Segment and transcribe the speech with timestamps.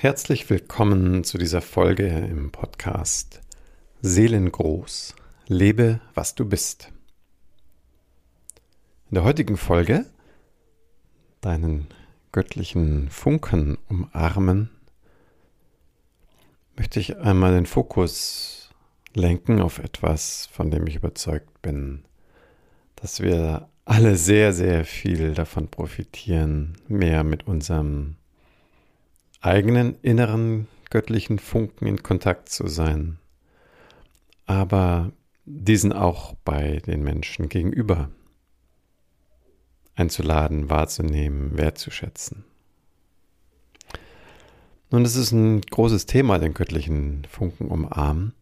[0.00, 3.40] Herzlich willkommen zu dieser Folge im Podcast
[4.00, 5.16] Seelengroß.
[5.48, 6.92] Lebe, was du bist.
[9.10, 10.06] In der heutigen Folge
[11.40, 11.88] deinen
[12.30, 14.70] göttlichen Funken umarmen,
[16.76, 18.70] möchte ich einmal den Fokus
[19.14, 22.04] lenken auf etwas, von dem ich überzeugt bin,
[22.94, 28.14] dass wir alle sehr, sehr viel davon profitieren, mehr mit unserem
[29.40, 33.18] eigenen inneren göttlichen Funken in Kontakt zu sein,
[34.46, 35.12] aber
[35.44, 38.10] diesen auch bei den Menschen gegenüber
[39.94, 42.44] einzuladen, wahrzunehmen, wertzuschätzen.
[44.90, 48.32] Nun, es ist ein großes Thema, den göttlichen Funken umarmen.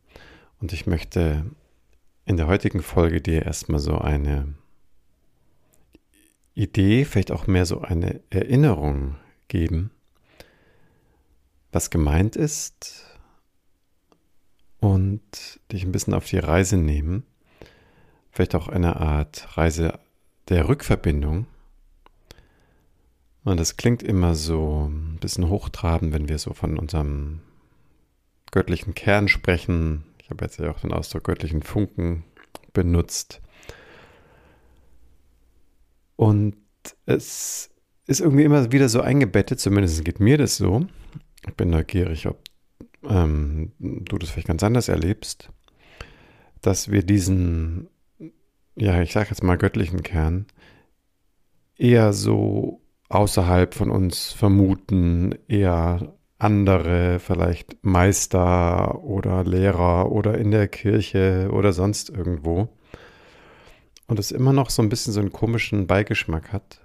[0.60, 1.44] Und ich möchte
[2.24, 4.54] in der heutigen Folge dir erstmal so eine
[6.54, 9.16] Idee, vielleicht auch mehr so eine Erinnerung
[9.48, 9.90] geben,
[11.76, 13.04] was gemeint ist
[14.80, 15.20] und
[15.70, 17.26] dich ein bisschen auf die Reise nehmen.
[18.30, 20.00] Vielleicht auch eine Art Reise
[20.48, 21.46] der Rückverbindung.
[23.44, 27.42] Und das klingt immer so ein bisschen hochtrabend, wenn wir so von unserem
[28.52, 30.04] göttlichen Kern sprechen.
[30.22, 32.24] Ich habe jetzt ja auch den Ausdruck göttlichen Funken
[32.72, 33.42] benutzt.
[36.16, 36.56] Und
[37.04, 37.68] es
[38.06, 40.86] ist irgendwie immer wieder so eingebettet, zumindest geht mir das so,
[41.46, 42.38] ich bin neugierig, ob
[43.08, 45.50] ähm, du das vielleicht ganz anders erlebst,
[46.60, 47.88] dass wir diesen,
[48.74, 50.46] ja, ich sage jetzt mal göttlichen Kern,
[51.76, 60.68] eher so außerhalb von uns vermuten, eher andere, vielleicht Meister oder Lehrer oder in der
[60.68, 62.68] Kirche oder sonst irgendwo.
[64.06, 66.80] Und es immer noch so ein bisschen so einen komischen Beigeschmack hat.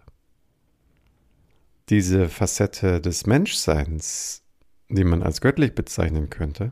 [1.90, 4.44] Diese Facette des Menschseins
[4.92, 6.72] die man als göttlich bezeichnen könnte,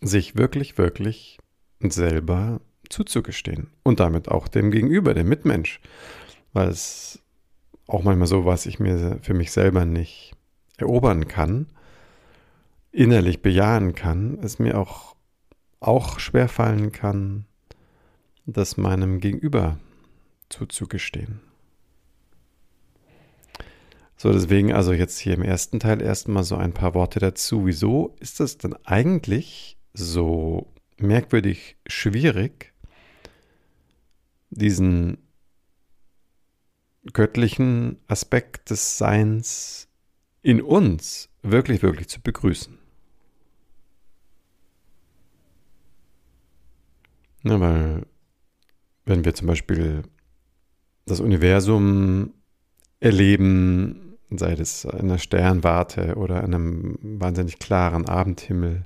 [0.00, 1.38] sich wirklich, wirklich
[1.80, 5.80] selber zuzugestehen und damit auch dem Gegenüber, dem Mitmensch,
[6.52, 7.20] weil es
[7.86, 10.34] auch manchmal so, was ich mir für mich selber nicht
[10.76, 11.66] erobern kann,
[12.92, 15.16] innerlich bejahen kann, es mir auch,
[15.80, 17.46] auch schwerfallen kann,
[18.46, 19.78] das meinem Gegenüber
[20.48, 21.40] zuzugestehen.
[24.18, 27.66] So, deswegen also jetzt hier im ersten Teil erstmal so ein paar Worte dazu.
[27.66, 32.72] Wieso ist es denn eigentlich so merkwürdig schwierig,
[34.48, 35.18] diesen
[37.12, 39.88] göttlichen Aspekt des Seins
[40.40, 42.78] in uns wirklich, wirklich zu begrüßen?
[47.42, 48.06] Na, weil
[49.04, 50.02] wenn wir zum Beispiel
[51.04, 52.32] das Universum
[52.98, 58.84] erleben, sei es in der Sternwarte oder einem wahnsinnig klaren Abendhimmel,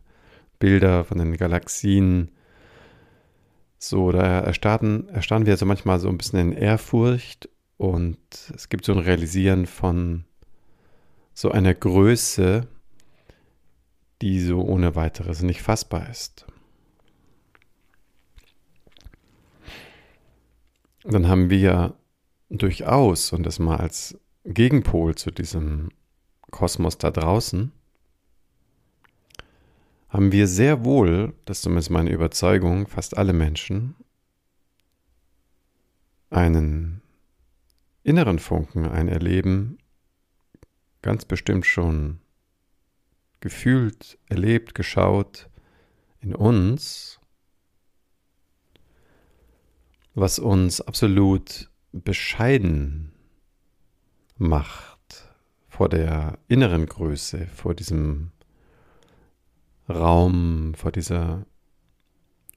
[0.59, 2.31] Bilder von den Galaxien.
[3.79, 7.49] So, da erstarren, erstarren wir so manchmal so ein bisschen in Ehrfurcht
[7.79, 8.19] und
[8.55, 10.25] es gibt so ein Realisieren von
[11.33, 12.69] so einer Größe,
[14.21, 16.47] die so ohne weiteres nicht fassbar ist.
[21.05, 21.95] Dann haben wir
[22.51, 25.91] durchaus, und das mal als Gegenpol zu diesem
[26.51, 27.73] Kosmos da draußen,
[30.09, 33.95] haben wir sehr wohl, das ist zumindest meine Überzeugung, fast alle Menschen,
[36.31, 37.03] einen
[38.03, 39.79] inneren Funken, ein Erleben
[41.03, 42.21] ganz bestimmt schon
[43.41, 45.49] gefühlt, erlebt, geschaut
[46.21, 47.21] in uns,
[50.15, 53.13] was uns absolut bescheiden
[54.41, 55.29] macht
[55.69, 58.33] vor der inneren Größe, vor diesem
[59.89, 61.45] Raum, vor dieser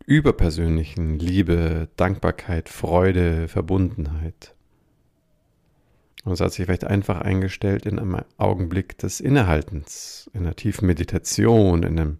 [0.05, 4.55] überpersönlichen Liebe, Dankbarkeit, Freude, Verbundenheit.
[6.23, 10.87] Und es hat sich vielleicht einfach eingestellt in einem Augenblick des Innehaltens, in einer tiefen
[10.87, 12.17] Meditation, in einem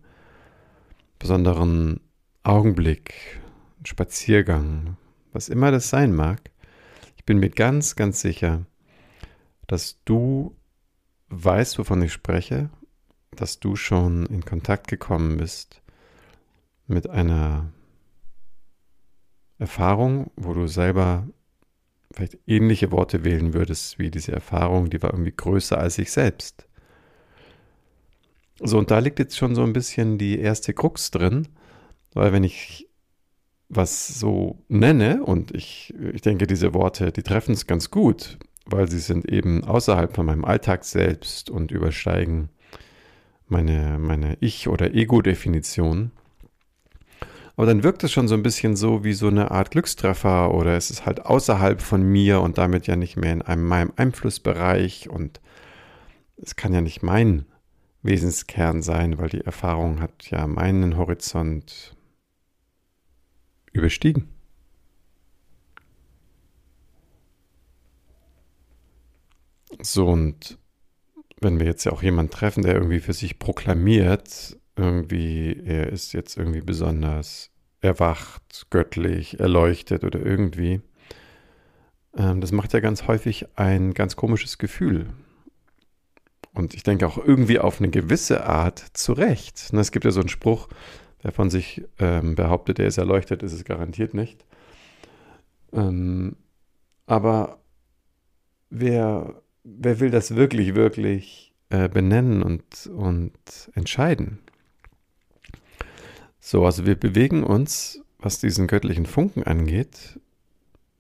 [1.20, 2.02] besonderen
[2.44, 3.40] Augenblick,
[3.86, 4.98] Spaziergang,
[5.32, 6.52] was immer das sein mag.
[7.16, 8.66] Ich bin mir ganz, ganz sicher,
[9.68, 10.56] dass du
[11.30, 12.70] weißt, wovon ich spreche,
[13.32, 15.82] dass du schon in Kontakt gekommen bist
[16.88, 17.72] mit einer
[19.58, 21.28] Erfahrung, wo du selber
[22.14, 26.68] vielleicht ähnliche Worte wählen würdest wie diese Erfahrung, die war irgendwie größer als ich selbst.
[28.60, 31.48] So, und da liegt jetzt schon so ein bisschen die erste Krux drin,
[32.14, 32.88] weil wenn ich
[33.70, 38.90] was so nenne, und ich, ich denke, diese Worte, die treffen es ganz gut, weil
[38.90, 42.50] sie sind eben außerhalb von meinem Alltag selbst und übersteigen
[43.48, 46.12] meine, meine Ich- oder Ego-Definition.
[47.56, 50.76] Aber dann wirkt es schon so ein bisschen so wie so eine Art Glückstreffer oder
[50.76, 55.10] es ist halt außerhalb von mir und damit ja nicht mehr in einem, meinem Einflussbereich
[55.10, 55.40] und
[56.38, 57.46] es kann ja nicht mein
[58.02, 61.96] Wesenskern sein, weil die Erfahrung hat ja meinen Horizont
[63.72, 64.33] überstiegen.
[69.82, 70.58] So, und
[71.40, 76.14] wenn wir jetzt ja auch jemanden treffen, der irgendwie für sich proklamiert, irgendwie, er ist
[76.14, 80.82] jetzt irgendwie besonders erwacht, göttlich, erleuchtet oder irgendwie,
[82.16, 85.08] ähm, das macht ja ganz häufig ein ganz komisches Gefühl.
[86.54, 89.74] Und ich denke auch irgendwie auf eine gewisse Art zurecht.
[89.74, 90.70] Ne, es gibt ja so einen Spruch,
[91.24, 94.46] der von sich ähm, behauptet, er ist erleuchtet, ist es garantiert nicht.
[95.72, 96.36] Ähm,
[97.08, 97.60] aber
[98.70, 103.34] wer wer will das wirklich, wirklich äh, benennen und, und
[103.74, 104.40] entscheiden?
[106.40, 110.20] So, also wir bewegen uns, was diesen göttlichen Funken angeht,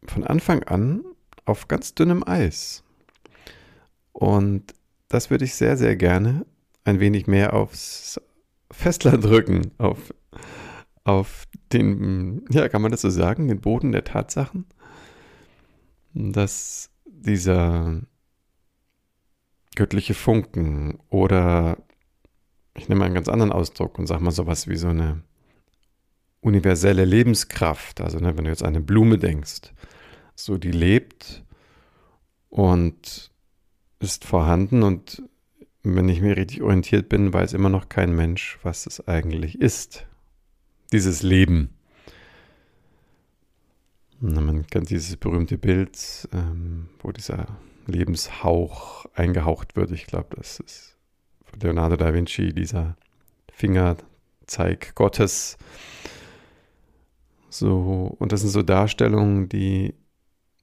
[0.05, 1.03] von Anfang an
[1.45, 2.83] auf ganz dünnem Eis.
[4.13, 4.73] Und
[5.09, 6.45] das würde ich sehr, sehr gerne
[6.85, 8.19] ein wenig mehr aufs
[8.71, 10.13] Festland drücken, auf,
[11.03, 14.65] auf den, ja, kann man das so sagen, den Boden der Tatsachen,
[16.13, 18.01] dass dieser
[19.75, 21.77] göttliche Funken oder
[22.75, 25.21] ich nehme einen ganz anderen Ausdruck und sage mal sowas wie so eine
[26.41, 28.01] universelle Lebenskraft.
[28.01, 29.73] Also ne, wenn du jetzt eine Blume denkst,
[30.35, 31.43] so die lebt
[32.49, 33.31] und
[33.99, 35.23] ist vorhanden und
[35.83, 40.05] wenn ich mir richtig orientiert bin, weiß immer noch kein Mensch, was es eigentlich ist.
[40.91, 41.69] Dieses Leben.
[44.19, 47.47] Man kennt dieses berühmte Bild, ähm, wo dieser
[47.87, 49.91] Lebenshauch eingehaucht wird.
[49.91, 50.97] Ich glaube, das ist
[51.45, 52.95] von Leonardo da Vinci dieser
[53.51, 55.57] Fingerzeig Gottes.
[57.49, 59.93] So, und das sind so Darstellungen, die,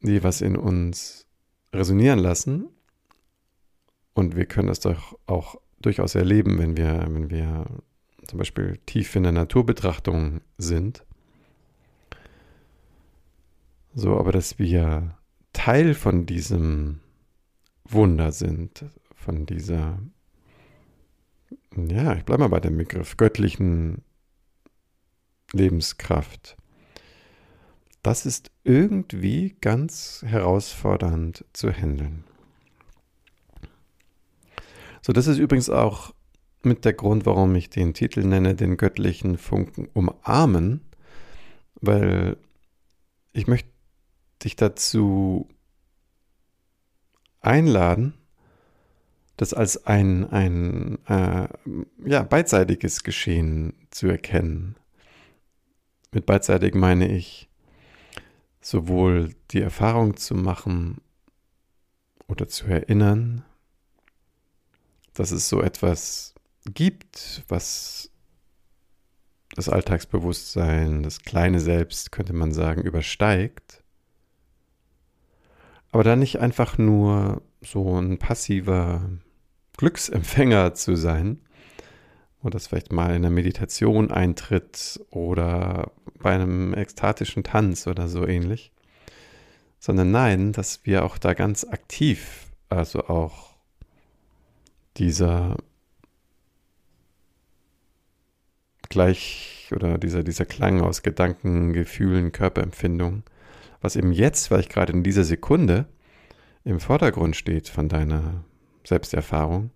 [0.01, 1.27] die was in uns
[1.73, 2.69] resonieren lassen.
[4.15, 7.67] Und wir können das doch auch durchaus erleben, wenn wir, wenn wir
[8.27, 11.05] zum Beispiel tief in der Naturbetrachtung sind.
[13.95, 15.17] So, aber dass wir
[15.53, 17.01] Teil von diesem
[17.93, 18.85] Wunder sind,
[19.15, 19.99] von dieser,
[21.77, 24.03] ja, ich bleibe mal bei dem Begriff, göttlichen
[25.53, 26.57] Lebenskraft.
[28.03, 32.25] Das ist irgendwie ganz herausfordernd zu handeln.
[35.03, 36.15] So, das ist übrigens auch
[36.63, 40.83] mit der Grund, warum ich den Titel nenne, den göttlichen Funken umarmen,
[41.75, 42.37] weil
[43.33, 43.71] ich möchte
[44.43, 45.49] dich dazu
[47.41, 48.15] einladen,
[49.37, 51.49] das als ein, ein äh,
[52.05, 54.77] ja, beidseitiges Geschehen zu erkennen.
[56.13, 57.49] Mit beidseitig meine ich,
[58.61, 61.01] sowohl die Erfahrung zu machen
[62.29, 63.45] oder zu erinnern,
[65.15, 66.35] dass es so etwas
[66.67, 68.11] gibt, was
[69.55, 73.83] das Alltagsbewusstsein, das kleine Selbst, könnte man sagen, übersteigt
[75.93, 79.11] aber dann nicht einfach nur so ein passiver
[79.77, 81.41] Glücksempfänger zu sein,
[82.43, 88.27] wo das vielleicht mal in der Meditation eintritt oder bei einem ekstatischen Tanz oder so
[88.27, 88.73] ähnlich,
[89.79, 93.55] sondern nein, dass wir auch da ganz aktiv, also auch
[94.97, 95.57] dieser
[98.89, 103.23] gleich oder dieser, dieser Klang aus Gedanken, Gefühlen, Körperempfindung,
[103.81, 105.87] was eben jetzt, vielleicht gerade in dieser Sekunde,
[106.65, 108.45] im Vordergrund steht von deiner
[108.85, 109.71] Selbsterfahrung,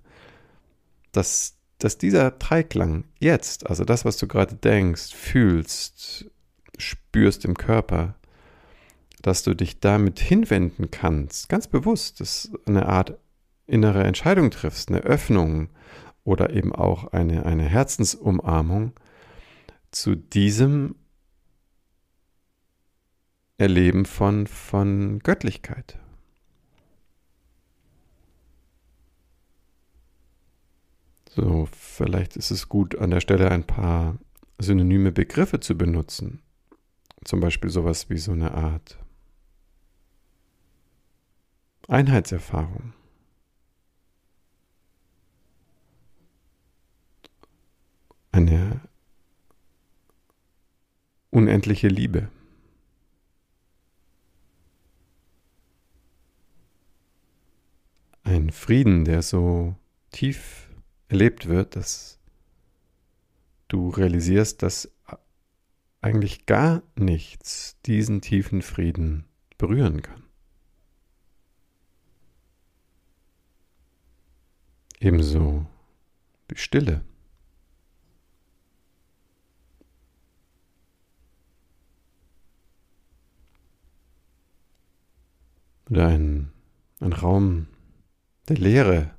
[1.13, 6.31] dass, dass dieser Dreiklang jetzt, also das, was du gerade denkst, fühlst,
[6.77, 8.15] spürst im Körper,
[9.23, 13.19] dass du dich damit hinwenden kannst, ganz bewusst, dass eine Art
[13.67, 15.71] innere Entscheidung triffst, eine Öffnung
[16.25, 18.93] oder eben auch eine, eine Herzensumarmung
[19.91, 20.97] zu diesem
[23.59, 25.99] Erleben von, von Göttlichkeit.
[31.31, 34.19] So, vielleicht ist es gut, an der Stelle ein paar
[34.59, 36.41] synonyme Begriffe zu benutzen.
[37.25, 38.99] Zum Beispiel sowas wie so eine Art
[41.89, 42.93] Einheitserfahrung.
[48.33, 48.81] Eine
[51.31, 52.29] unendliche Liebe.
[58.25, 59.77] Ein Frieden, der so
[60.11, 60.71] tief
[61.09, 62.19] erlebt wird, dass
[63.69, 64.91] du realisierst, dass
[66.01, 69.27] eigentlich gar nichts diesen tiefen Frieden
[69.59, 70.23] berühren kann.
[74.99, 75.67] Ebenso
[76.51, 77.05] die Stille.
[85.91, 86.51] Oder ein,
[87.01, 87.67] ein Raum
[88.49, 89.11] der Leere,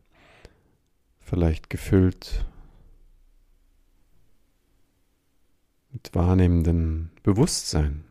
[1.19, 2.45] vielleicht gefüllt
[5.91, 8.03] mit wahrnehmendem Bewusstsein.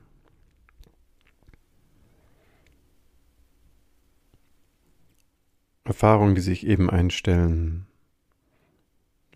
[5.84, 7.86] Erfahrungen, die sich eben einstellen,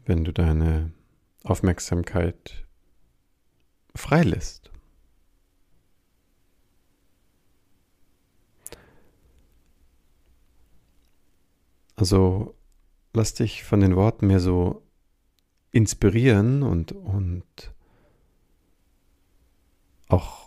[0.07, 0.93] wenn du deine
[1.45, 2.67] Aufmerksamkeit
[3.95, 4.73] freilässt.
[11.99, 12.55] Also
[13.13, 14.83] lass dich von den Worten mehr so
[15.73, 17.45] inspirieren und, und
[20.07, 20.47] auch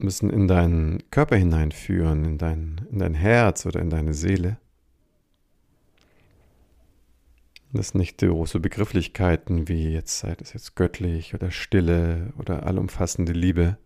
[0.00, 4.58] ein bisschen in deinen Körper hineinführen, in dein, in dein Herz oder in deine Seele.
[7.72, 13.32] Das sind nicht große Begrifflichkeiten wie jetzt sei das jetzt göttlich oder Stille oder allumfassende
[13.32, 13.78] Liebe,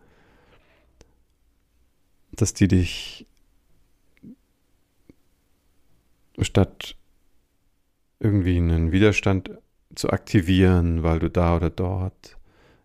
[2.32, 3.26] dass die dich
[6.40, 6.96] statt
[8.18, 9.50] irgendwie einen Widerstand
[9.94, 12.36] zu aktivieren, weil du da oder dort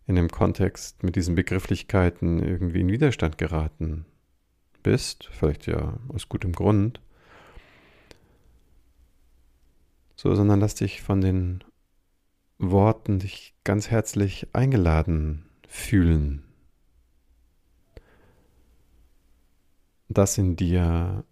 [0.06, 4.06] in dem Kontext mit diesen Begrifflichkeiten irgendwie in Widerstand geraten
[4.84, 7.02] bist, vielleicht ja aus gutem Grund,
[10.16, 11.64] so, sondern lass dich von den
[12.58, 16.44] Worten dich ganz herzlich eingeladen fühlen.
[20.10, 21.24] Das in dir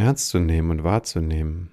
[0.00, 1.70] ernst zu nehmen und wahrzunehmen.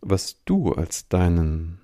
[0.00, 1.80] Was du als deinen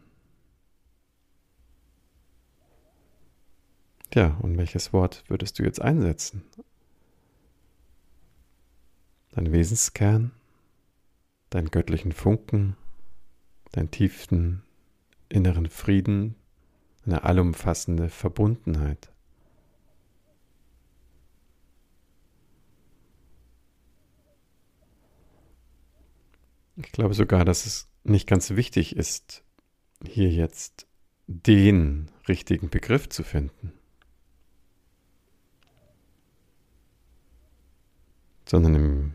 [4.12, 6.42] Ja, und welches Wort würdest du jetzt einsetzen?
[9.30, 10.32] Dein Wesenskern,
[11.50, 12.76] deinen göttlichen Funken,
[13.70, 14.64] deinen tiefsten
[15.28, 16.34] inneren Frieden,
[17.06, 19.12] eine allumfassende Verbundenheit.
[26.84, 29.44] Ich glaube sogar, dass es nicht ganz wichtig ist,
[30.06, 30.86] hier jetzt
[31.26, 33.72] den richtigen Begriff zu finden,
[38.46, 39.12] sondern im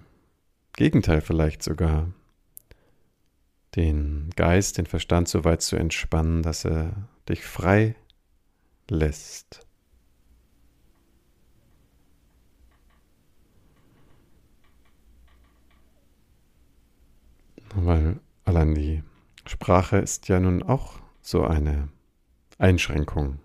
[0.74, 2.13] Gegenteil vielleicht sogar
[3.75, 7.95] den Geist, den Verstand so weit zu entspannen, dass er dich frei
[8.89, 9.64] lässt.
[17.75, 19.03] Weil allein die
[19.46, 21.89] Sprache ist ja nun auch so eine
[22.58, 23.39] Einschränkung.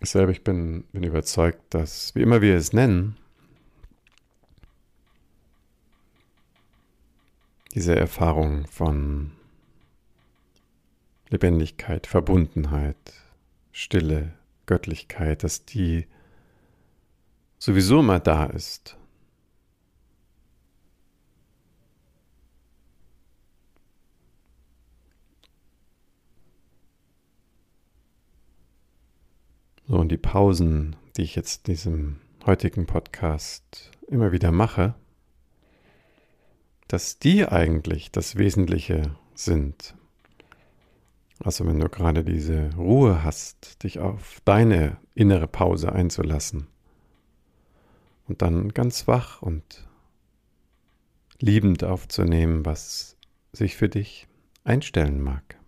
[0.00, 3.16] Ich selber, ich bin, bin überzeugt, dass, wie immer wir es nennen,
[7.74, 9.32] diese Erfahrung von
[11.30, 12.96] Lebendigkeit, Verbundenheit,
[13.72, 14.34] Stille,
[14.66, 16.06] Göttlichkeit, dass die
[17.58, 18.96] sowieso immer da ist.
[29.86, 34.94] So, und die Pausen, die ich jetzt in diesem heutigen Podcast immer wieder mache,
[36.88, 39.94] dass die eigentlich das Wesentliche sind.
[41.38, 46.66] Also wenn du gerade diese Ruhe hast, dich auf deine innere Pause einzulassen
[48.26, 49.86] und dann ganz wach und
[51.40, 53.18] liebend aufzunehmen, was
[53.52, 54.28] sich für dich
[54.64, 55.58] einstellen mag.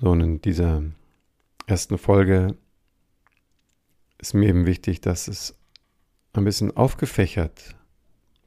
[0.00, 0.82] So, und in dieser
[1.66, 2.56] ersten Folge
[4.18, 5.56] ist mir eben wichtig, dass es
[6.32, 7.74] ein bisschen aufgefächert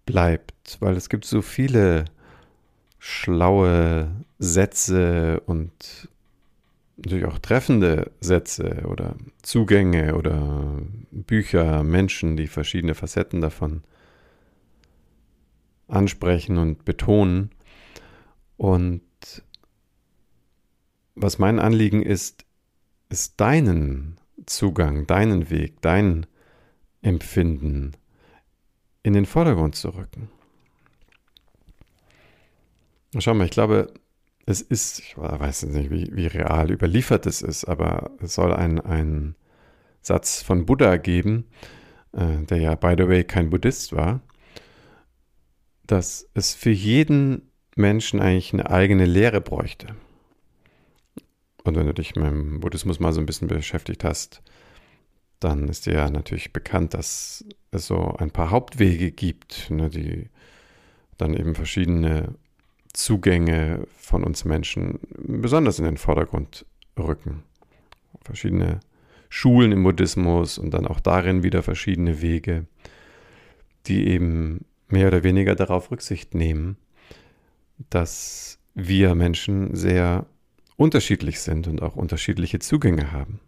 [0.06, 2.06] bleibt, weil es gibt so viele
[3.00, 6.08] schlaue Sätze und
[6.98, 10.82] natürlich auch treffende Sätze oder Zugänge oder
[11.12, 13.84] Bücher, Menschen, die verschiedene Facetten davon
[15.88, 17.52] ansprechen und betonen.
[18.56, 19.02] Und
[21.16, 22.46] was mein Anliegen ist,
[23.10, 26.26] ist deinen Zugang, deinen Weg, dein
[27.02, 27.92] Empfinden
[29.04, 30.30] in den Vordergrund zu rücken.
[33.20, 33.94] Schau mal, ich glaube,
[34.46, 38.80] es ist, ich weiß nicht, wie, wie real überliefert es ist, aber es soll ein,
[38.80, 39.36] ein
[40.02, 41.46] Satz von Buddha geben,
[42.14, 44.22] äh, der ja, by the way, kein Buddhist war,
[45.86, 49.88] dass es für jeden Menschen eigentlich eine eigene Lehre bräuchte.
[51.64, 54.42] Und wenn du dich mit dem Buddhismus mal so ein bisschen beschäftigt hast,
[55.40, 60.30] dann ist dir ja natürlich bekannt, dass es so ein paar Hauptwege gibt, ne, die
[61.18, 62.36] dann eben verschiedene
[62.94, 66.66] Zugänge von uns Menschen besonders in den Vordergrund
[66.98, 67.44] rücken.
[68.24, 68.80] Verschiedene
[69.30, 72.66] Schulen im Buddhismus und dann auch darin wieder verschiedene Wege,
[73.88, 76.78] die eben mehr oder weniger darauf Rücksicht nehmen,
[77.90, 80.26] dass wir Menschen sehr
[80.82, 83.40] unterschiedlich sind und auch unterschiedliche Zugänge haben.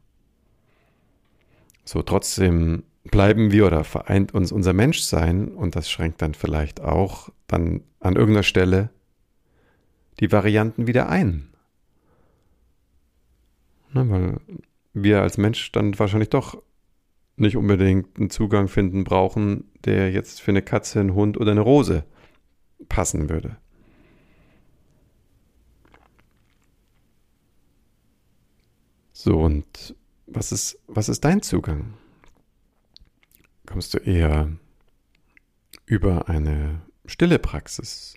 [1.84, 7.30] So trotzdem bleiben wir oder vereint uns unser Menschsein und das schränkt dann vielleicht auch
[7.48, 8.90] dann an irgendeiner Stelle
[10.20, 11.50] die Varianten wieder ein.
[13.92, 14.40] Na, weil
[14.94, 16.62] wir als Mensch dann wahrscheinlich doch
[17.36, 21.62] nicht unbedingt einen Zugang finden brauchen, der jetzt für eine Katze, einen Hund oder eine
[21.62, 22.06] Rose
[22.90, 23.58] passen würde.
[29.24, 29.96] So, und
[30.28, 31.94] was ist, was ist dein Zugang?
[33.66, 34.52] Kommst du eher
[35.86, 38.16] über eine stille Praxis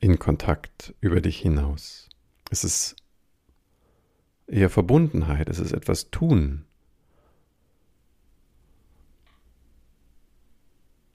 [0.00, 2.08] in Kontakt über dich hinaus?
[2.50, 2.96] Es ist
[4.48, 6.64] eher Verbundenheit, es ist etwas tun.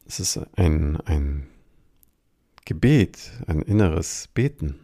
[0.05, 1.49] Es ist ein, ein
[2.63, 4.79] Gebet, ein inneres Beten.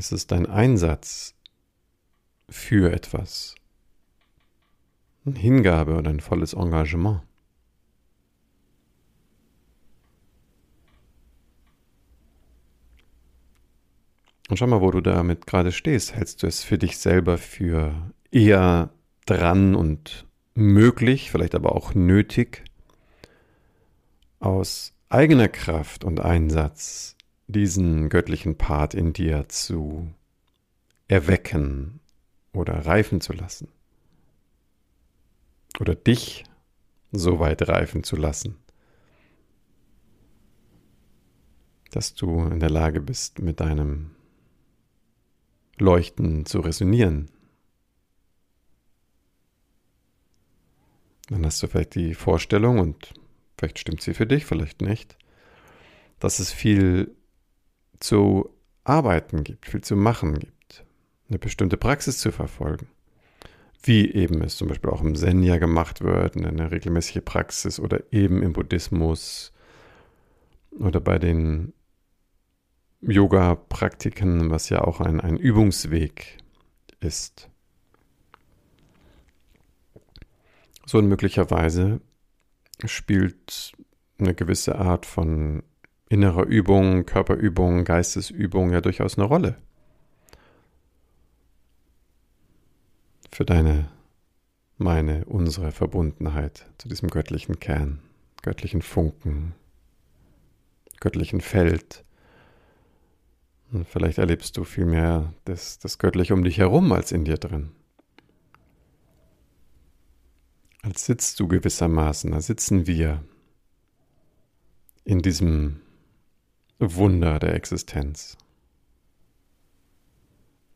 [0.00, 1.34] Es ist ein Einsatz
[2.48, 3.54] für etwas,
[5.26, 7.20] eine Hingabe oder ein volles Engagement.
[14.48, 16.14] Und schau mal, wo du damit gerade stehst.
[16.14, 18.94] Hältst du es für dich selber für eher
[19.26, 22.64] dran und möglich, vielleicht aber auch nötig,
[24.38, 27.18] aus eigener Kraft und Einsatz
[27.52, 30.12] diesen göttlichen Part in dir zu
[31.08, 32.00] erwecken
[32.52, 33.68] oder reifen zu lassen?
[35.78, 36.44] Oder dich
[37.12, 38.56] so weit reifen zu lassen,
[41.90, 44.14] dass du in der Lage bist, mit deinem
[45.78, 47.30] Leuchten zu resonieren.
[51.28, 53.14] Dann hast du vielleicht die Vorstellung, und
[53.56, 55.16] vielleicht stimmt sie für dich, vielleicht nicht,
[56.18, 57.16] dass es viel
[58.00, 58.50] zu
[58.84, 60.84] arbeiten gibt, viel zu machen gibt,
[61.28, 62.88] eine bestimmte Praxis zu verfolgen.
[63.82, 68.12] Wie eben es zum Beispiel auch im Zen ja gemacht wird, eine regelmäßige Praxis oder
[68.12, 69.52] eben im Buddhismus
[70.72, 71.72] oder bei den
[73.00, 76.38] Yoga-Praktiken, was ja auch ein, ein Übungsweg
[77.00, 77.48] ist.
[80.84, 82.00] So und möglicherweise
[82.84, 83.72] spielt
[84.18, 85.62] eine gewisse Art von
[86.10, 89.56] innerer Übung, Körperübung, Geistesübung ja durchaus eine Rolle.
[93.32, 93.88] Für deine,
[94.76, 98.00] meine, unsere Verbundenheit zu diesem göttlichen Kern,
[98.42, 99.54] göttlichen Funken,
[100.98, 102.04] göttlichen Feld,
[103.72, 107.36] und vielleicht erlebst du viel mehr das, das Göttliche um dich herum als in dir
[107.36, 107.70] drin.
[110.82, 113.22] Als sitzt du gewissermaßen, als sitzen wir
[115.04, 115.80] in diesem
[116.80, 118.38] Wunder der Existenz.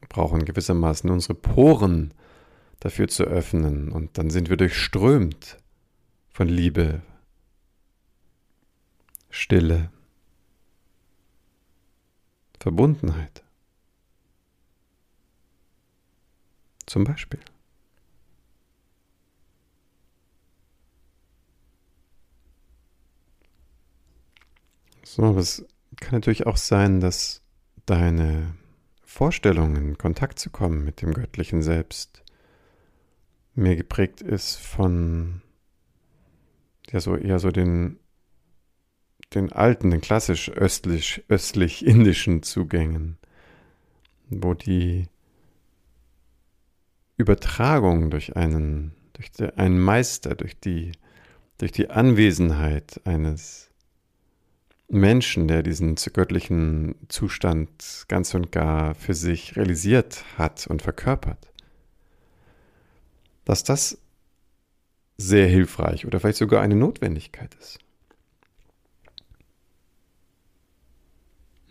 [0.00, 2.12] Wir brauchen gewissermaßen unsere Poren
[2.80, 5.56] dafür zu öffnen und dann sind wir durchströmt
[6.28, 7.00] von Liebe,
[9.30, 9.90] Stille,
[12.60, 13.42] Verbundenheit.
[16.86, 17.40] Zum Beispiel.
[25.04, 25.64] So, es
[25.96, 27.42] kann natürlich auch sein, dass
[27.86, 28.54] deine
[29.02, 32.22] Vorstellung, in Kontakt zu kommen mit dem göttlichen Selbst,
[33.54, 35.42] mehr geprägt ist von
[36.90, 37.98] ja so eher so den
[39.34, 43.18] den alten, den klassisch östlich, östlich-indischen Zugängen,
[44.28, 45.08] wo die
[47.16, 50.92] Übertragung durch einen, durch einen Meister, durch die,
[51.58, 53.70] durch die Anwesenheit eines
[54.88, 61.52] Menschen, der diesen göttlichen Zustand ganz und gar für sich realisiert hat und verkörpert,
[63.44, 63.98] dass das
[65.16, 67.78] sehr hilfreich oder vielleicht sogar eine Notwendigkeit ist.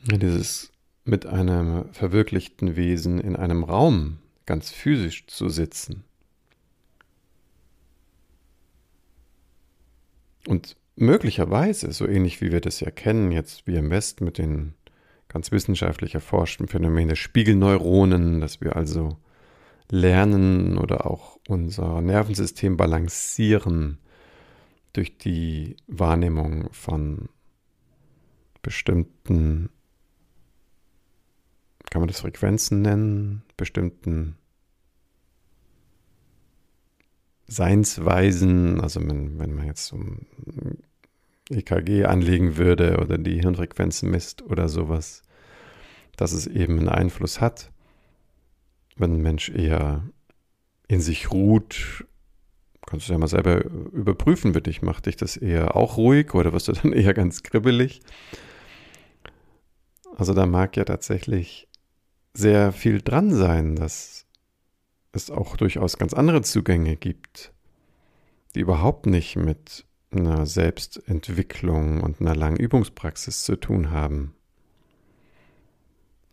[0.06, 0.72] Dieses
[1.06, 6.04] mit einem verwirklichten Wesen in einem Raum ganz physisch zu sitzen.
[10.48, 14.74] Und möglicherweise, so ähnlich wie wir das ja kennen, jetzt wie im Westen mit den
[15.28, 19.18] ganz wissenschaftlich erforschten Phänomenen der Spiegelneuronen, dass wir also
[19.90, 24.00] lernen oder auch unser Nervensystem balancieren
[24.94, 27.30] durch die Wahrnehmung von
[28.62, 29.70] bestimmten
[31.94, 34.36] kann man das Frequenzen nennen, bestimmten
[37.48, 40.28] Seinsweisen, also wenn, wenn man jetzt so ein
[41.50, 45.24] EKG anlegen würde oder die Hirnfrequenzen misst oder sowas,
[46.16, 47.72] dass es eben einen Einfluss hat.
[48.96, 50.04] Wenn ein Mensch eher
[50.88, 52.06] in sich ruht,
[52.86, 54.82] kannst du ja mal selber überprüfen für dich.
[54.82, 58.02] Macht dich das eher auch ruhig oder wirst du dann eher ganz kribbelig?
[60.16, 61.68] Also da mag ja tatsächlich
[62.34, 64.26] sehr viel dran sein, dass
[65.16, 67.54] es auch durchaus ganz andere Zugänge gibt,
[68.56, 74.36] die überhaupt nicht mit einer Selbstentwicklung und einer langen Übungspraxis zu tun haben,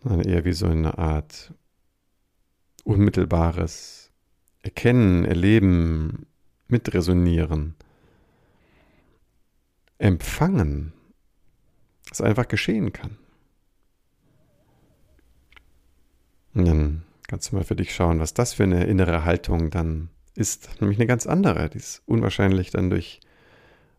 [0.03, 1.55] sondern eher wie so eine Art
[2.85, 4.11] unmittelbares
[4.63, 6.27] Erkennen, Erleben,
[6.69, 7.75] Mitresonieren,
[9.99, 10.93] Empfangen,
[12.09, 13.17] das einfach geschehen kann.
[16.55, 20.11] Und dann kannst du mal für dich schauen, was das für eine innere Haltung dann
[20.35, 20.81] ist.
[20.81, 21.71] Nämlich eine ganz andere.
[21.71, 23.21] Die ist unwahrscheinlich dann durch,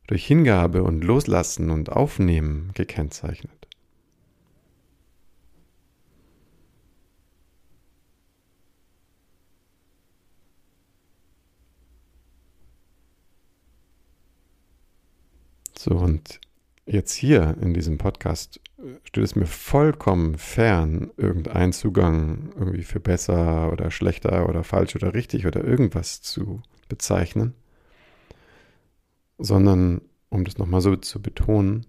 [0.07, 3.69] durch Hingabe und Loslassen und Aufnehmen gekennzeichnet.
[15.77, 16.41] So, und
[16.91, 18.59] jetzt hier in diesem Podcast
[19.03, 25.13] steht es mir vollkommen fern, irgendeinen Zugang irgendwie für besser oder schlechter oder falsch oder
[25.13, 27.53] richtig oder irgendwas zu bezeichnen,
[29.37, 31.85] sondern, um das nochmal so zu betonen,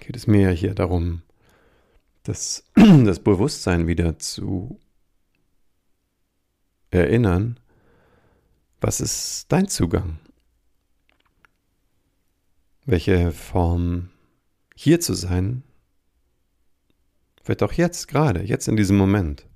[0.00, 1.22] geht es mir ja hier darum,
[2.22, 4.80] das, das Bewusstsein wieder zu
[6.90, 7.60] erinnern,
[8.80, 10.18] was ist dein Zugang?
[12.86, 14.10] Welche Form
[14.74, 15.62] hier zu sein
[17.42, 19.46] Vielleicht auch jetzt, gerade, jetzt in diesem Moment.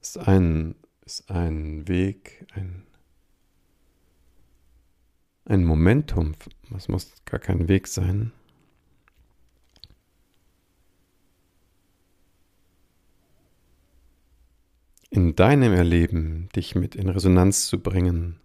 [0.00, 2.86] Ist ein, ist ein Weg, ein,
[5.44, 6.34] ein Momentum,
[6.76, 8.32] es muss gar kein Weg sein.
[15.08, 18.40] In deinem Erleben dich mit in Resonanz zu bringen,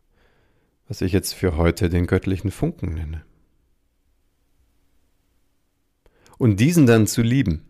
[0.89, 3.23] was ich jetzt für heute den göttlichen Funken nenne.
[6.37, 7.69] Und diesen dann zu lieben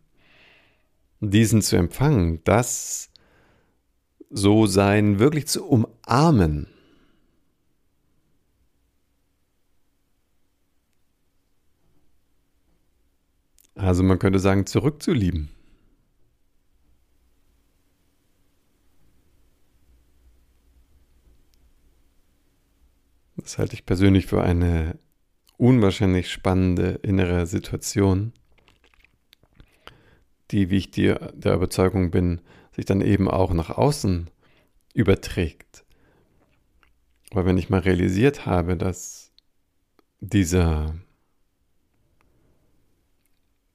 [1.20, 3.12] diesen zu empfangen, das
[4.30, 6.68] so sein wirklich zu umarmen.
[13.76, 15.50] Also man könnte sagen, zurückzulieben.
[23.42, 24.98] Das halte ich persönlich für eine
[25.58, 28.34] unwahrscheinlich spannende innere Situation
[30.52, 32.42] die, wie ich dir der Überzeugung bin,
[32.76, 34.30] sich dann eben auch nach außen
[34.94, 35.86] überträgt.
[37.32, 39.32] Aber wenn ich mal realisiert habe, dass
[40.20, 40.96] dieser,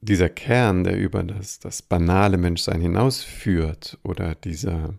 [0.00, 4.94] dieser Kern, der über das, das banale Menschsein hinausführt, oder dieser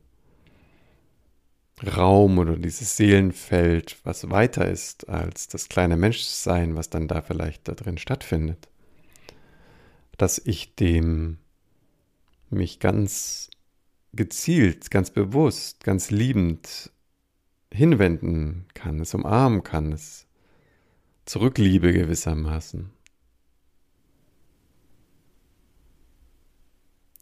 [1.84, 7.68] Raum oder dieses Seelenfeld, was weiter ist als das kleine Menschsein, was dann da vielleicht
[7.68, 8.70] da drin stattfindet,
[10.18, 11.38] dass ich dem
[12.50, 13.50] mich ganz
[14.14, 16.92] gezielt, ganz bewusst, ganz liebend
[17.72, 20.26] hinwenden kann, es umarmen kann, es
[21.26, 22.92] zurückliebe gewissermaßen.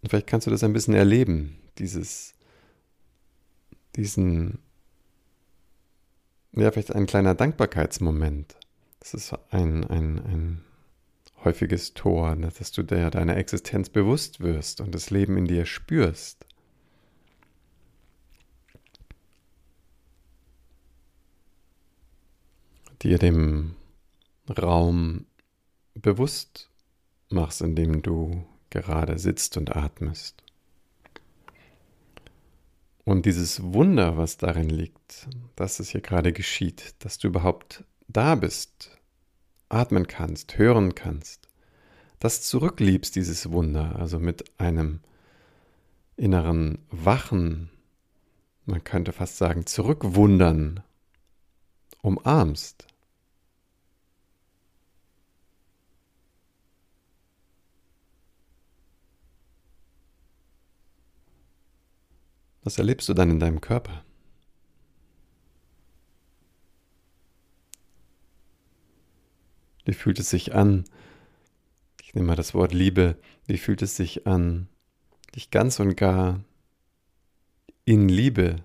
[0.02, 2.36] Und vielleicht kannst du das ein bisschen erleben, dieses,
[3.95, 4.60] diesen,
[6.53, 8.56] ja, vielleicht ein kleiner Dankbarkeitsmoment.
[8.99, 10.62] Das ist ein, ein, ein
[11.43, 15.65] häufiges Tor, ne, dass du dir deiner Existenz bewusst wirst und das Leben in dir
[15.65, 16.45] spürst.
[23.01, 23.75] Dir dem
[24.49, 25.25] Raum
[25.93, 26.69] bewusst
[27.29, 30.42] machst, in dem du gerade sitzt und atmest.
[33.06, 38.36] Und dieses Wunder, was darin liegt, dass es hier gerade geschieht, dass du überhaupt da
[38.36, 38.98] bist,
[39.70, 41.50] atmen kannst, hören kannst,
[42.20, 45.02] das zurückliebst, dieses Wunder, also mit einem
[46.16, 47.70] inneren Wachen,
[48.66, 50.82] man könnte fast sagen, zurückwundern,
[52.02, 52.88] umarmst.
[62.63, 64.06] Was erlebst du dann in deinem Körper?
[69.86, 70.86] Wie fühlt es sich an?
[72.02, 73.17] Ich nehme mal das Wort Liebe.
[73.47, 74.69] Wie fühlt es sich an,
[75.36, 76.41] dich ganz und gar
[77.84, 78.63] in Liebe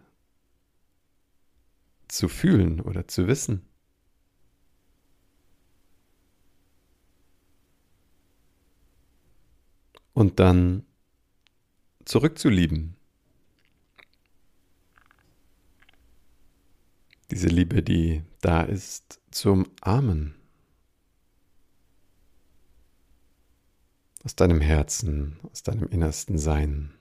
[2.07, 3.65] zu fühlen oder zu wissen?
[10.13, 10.85] Und dann
[12.05, 12.98] zurückzulieben.
[17.31, 20.35] Diese Liebe, die da ist, zum Armen.
[24.25, 26.93] Aus deinem Herzen, aus deinem innersten Sein,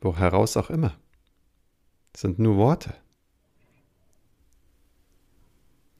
[0.00, 0.96] wo heraus auch immer.
[2.12, 2.94] Das sind nur Worte.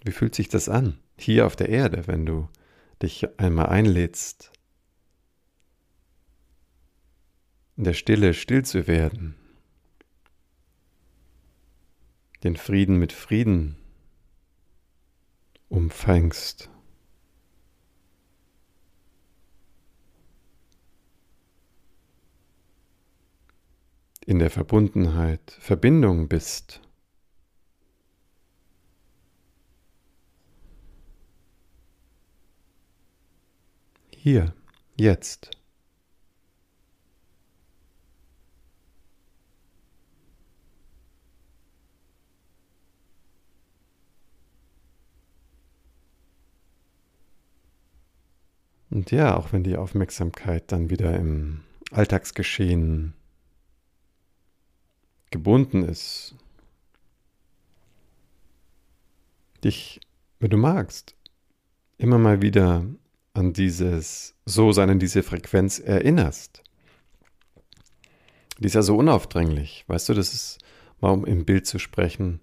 [0.05, 2.49] Wie fühlt sich das an, hier auf der Erde, wenn du
[3.03, 4.53] dich einmal einlädst,
[7.77, 9.35] in der Stille still zu werden,
[12.47, 13.77] den Frieden mit Frieden
[15.69, 16.71] umfängst.
[24.29, 26.81] in der Verbundenheit, Verbindung bist.
[34.11, 34.53] Hier,
[34.97, 35.57] jetzt.
[48.97, 53.13] Und ja, auch wenn die Aufmerksamkeit dann wieder im Alltagsgeschehen
[55.31, 56.35] gebunden ist,
[59.63, 60.01] dich,
[60.41, 61.15] wenn du magst,
[61.99, 62.87] immer mal wieder
[63.35, 66.63] an dieses So-Sein, an diese Frequenz erinnerst.
[68.59, 69.85] Die ist ja so unaufdringlich.
[69.89, 70.59] Weißt du, das ist,
[71.03, 72.41] mal um im Bild zu sprechen.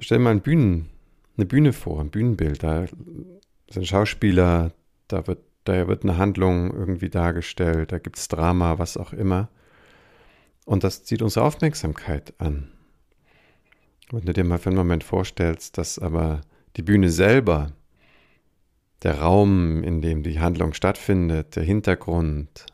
[0.00, 0.90] Stell mal ein Bühnen,
[1.38, 2.62] eine Bühne vor, ein Bühnenbild.
[2.62, 2.88] Da
[3.74, 4.72] sind Schauspieler,
[5.08, 9.48] da wird, da wird eine Handlung irgendwie dargestellt, da gibt es Drama, was auch immer.
[10.64, 12.70] Und das zieht unsere Aufmerksamkeit an.
[14.10, 16.40] Wenn du dir mal für einen Moment vorstellst, dass aber
[16.76, 17.72] die Bühne selber,
[19.02, 22.66] der Raum, in dem die Handlung stattfindet, der Hintergrund,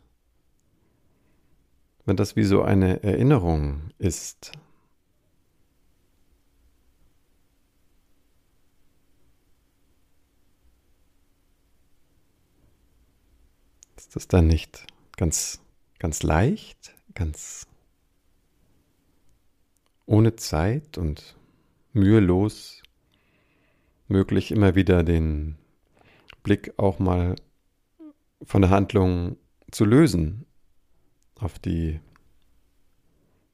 [2.05, 4.53] wenn das wie so eine Erinnerung ist
[14.01, 14.87] Ist das dann nicht
[15.19, 15.61] ganz,
[15.99, 17.67] ganz leicht, ganz
[20.07, 21.37] ohne Zeit und
[21.93, 22.83] mühelos
[24.09, 25.59] möglich, immer wieder den
[26.43, 27.37] Blick auch mal
[28.43, 29.37] von der Handlung
[29.71, 30.47] zu lösen,
[31.39, 32.01] auf die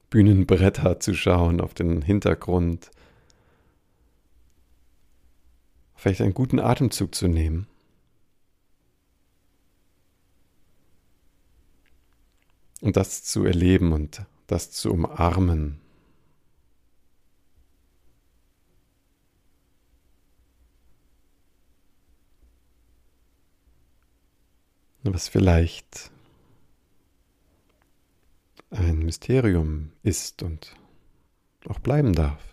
[0.09, 2.89] Bühnenbretter zu schauen, auf den Hintergrund,
[5.93, 7.67] vielleicht einen guten Atemzug zu nehmen.
[12.81, 15.79] Und das zu erleben und das zu umarmen.
[25.03, 26.11] Was vielleicht
[28.71, 30.75] ein Mysterium ist und
[31.65, 32.43] auch bleiben darf.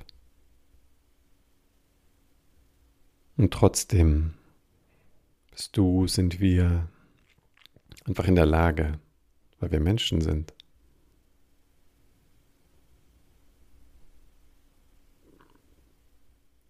[3.37, 4.35] Und trotzdem
[5.51, 6.89] bist du, sind wir
[8.07, 9.01] einfach in der Lage,
[9.65, 10.53] weil wir Menschen sind.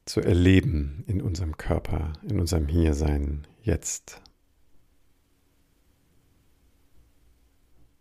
[0.04, 4.22] Zu erleben in unserem Körper, in unserem Hiersein, jetzt.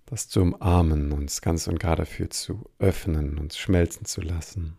[0.05, 4.77] Das zu umarmen, uns ganz und gar dafür zu öffnen, uns schmelzen zu lassen.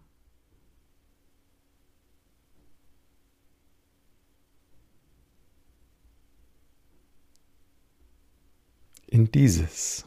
[9.14, 10.04] In dieses.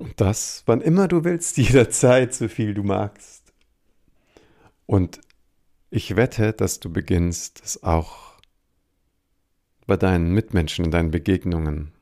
[0.00, 3.52] Und das, wann immer du willst, jederzeit, so viel du magst.
[4.86, 5.20] Und
[5.90, 8.40] ich wette, dass du beginnst, es auch
[9.86, 11.92] bei deinen Mitmenschen, in deinen Begegnungen